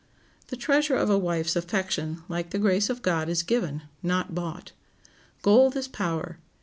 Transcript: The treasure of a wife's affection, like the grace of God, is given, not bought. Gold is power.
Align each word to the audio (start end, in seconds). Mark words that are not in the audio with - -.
The 0.47 0.55
treasure 0.57 0.95
of 0.95 1.11
a 1.11 1.17
wife's 1.19 1.55
affection, 1.55 2.23
like 2.27 2.49
the 2.49 2.57
grace 2.57 2.89
of 2.89 3.03
God, 3.03 3.29
is 3.29 3.43
given, 3.43 3.83
not 4.01 4.33
bought. 4.33 4.71
Gold 5.43 5.75
is 5.75 5.87
power. 5.87 6.39